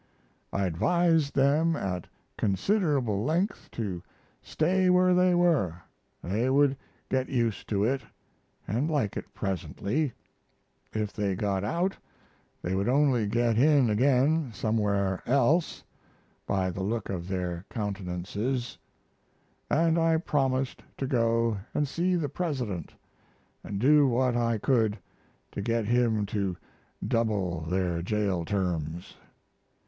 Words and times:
I 0.51 0.65
advised 0.65 1.35
them 1.35 1.75
at 1.75 2.07
considerable 2.35 3.23
length 3.23 3.69
to 3.73 4.01
stay 4.41 4.89
where 4.89 5.13
they 5.13 5.35
were 5.35 5.75
they 6.23 6.49
would 6.49 6.75
get 7.09 7.29
used 7.29 7.69
to 7.69 7.83
it 7.83 8.01
& 8.47 8.67
like 8.67 9.15
it 9.15 9.31
presently; 9.35 10.11
if 10.91 11.13
they 11.13 11.35
got 11.35 11.63
out 11.63 11.95
they 12.63 12.73
would 12.73 12.89
only 12.89 13.27
get 13.27 13.59
in 13.59 13.91
again 13.91 14.49
somewhere 14.55 15.21
else, 15.27 15.83
by 16.47 16.71
the 16.71 16.81
look 16.81 17.09
of 17.09 17.27
their 17.27 17.63
countenances; 17.69 18.79
& 19.27 19.69
I 19.69 20.17
promised 20.25 20.81
to 20.97 21.05
go 21.05 21.59
and 21.75 21.87
see 21.87 22.15
the 22.15 22.27
President 22.27 22.91
& 23.39 23.77
do 23.77 24.07
what 24.07 24.35
I 24.35 24.57
could 24.57 24.97
to 25.51 25.61
get 25.61 25.85
him 25.85 26.25
to 26.25 26.57
double 27.07 27.61
their 27.69 28.01
jail 28.01 28.43
terms.... 28.45 29.15